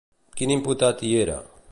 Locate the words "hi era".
1.05-1.37